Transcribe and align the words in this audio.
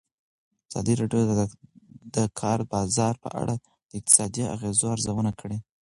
ازادي 0.69 0.93
راډیو 1.01 1.21
د 1.39 1.41
د 2.15 2.17
کار 2.39 2.59
بازار 2.73 3.13
په 3.23 3.29
اړه 3.41 3.55
د 3.89 3.91
اقتصادي 3.99 4.43
اغېزو 4.55 4.85
ارزونه 4.95 5.31
کړې. 5.39 5.57